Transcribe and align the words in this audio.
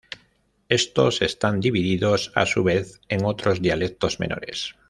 Estos 0.67 1.21
están 1.21 1.59
divididos 1.59 2.31
a 2.33 2.47
su 2.47 2.63
vez 2.63 2.99
en 3.07 3.23
otros 3.23 3.61
dialectos 3.61 4.19
menores. 4.19 4.75